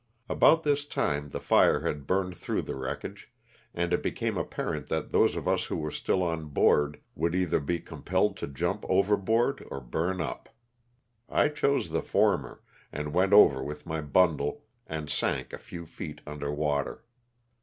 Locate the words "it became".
3.93-4.35